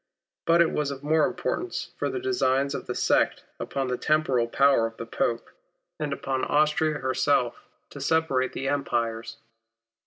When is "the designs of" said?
2.09-2.87